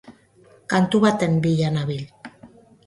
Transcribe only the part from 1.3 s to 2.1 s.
bila nabil.